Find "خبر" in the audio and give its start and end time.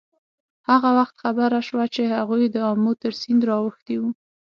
1.23-1.49